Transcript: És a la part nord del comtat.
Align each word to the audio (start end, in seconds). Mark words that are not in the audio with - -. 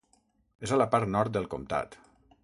És 0.67 0.73
a 0.77 0.79
la 0.81 0.87
part 0.95 1.11
nord 1.17 1.35
del 1.37 1.45
comtat. 1.55 1.99